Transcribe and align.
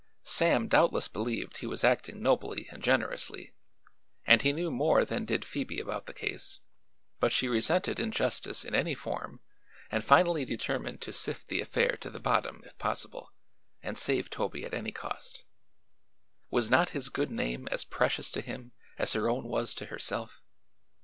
Sam 0.23 0.67
doubtless 0.67 1.07
believed 1.07 1.59
he 1.59 1.67
was 1.67 1.83
acting 1.83 2.23
nobly 2.23 2.67
and 2.71 2.81
generously, 2.81 3.53
and 4.25 4.41
he 4.41 4.51
knew 4.51 4.71
more 4.71 5.05
than 5.05 5.25
did 5.25 5.45
Phoebe 5.45 5.79
about 5.79 6.07
the 6.07 6.13
case, 6.15 6.59
but 7.19 7.31
she 7.31 7.47
resented 7.47 7.99
injustice 7.99 8.65
in 8.65 8.73
any 8.73 8.95
form 8.95 9.41
and 9.91 10.03
finally 10.03 10.43
determined 10.43 11.01
to 11.01 11.13
sift 11.13 11.49
the 11.49 11.61
affair 11.61 11.97
to 11.97 12.09
the 12.09 12.19
bottom, 12.19 12.63
if 12.65 12.75
possible, 12.79 13.31
and 13.83 13.95
save 13.95 14.31
Toby 14.31 14.65
at 14.65 14.73
any 14.73 14.91
cost. 14.91 15.43
Was 16.49 16.71
not 16.71 16.89
his 16.97 17.09
good 17.09 17.29
name 17.29 17.67
as 17.71 17.83
precious 17.83 18.31
to 18.31 18.41
him 18.41 18.71
as 18.97 19.13
her 19.13 19.29
own 19.29 19.43
was 19.43 19.75
to 19.75 19.85
herself? 19.85 20.41